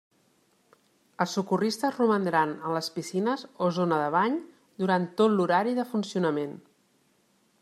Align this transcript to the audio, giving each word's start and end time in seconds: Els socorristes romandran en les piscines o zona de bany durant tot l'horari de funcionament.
Els 1.25 1.35
socorristes 1.37 1.99
romandran 2.01 2.55
en 2.69 2.73
les 2.77 2.89
piscines 2.97 3.45
o 3.67 3.71
zona 3.79 4.01
de 4.05 4.11
bany 4.19 4.43
durant 4.85 5.09
tot 5.23 5.37
l'horari 5.37 5.81
de 5.83 5.91
funcionament. 5.95 6.61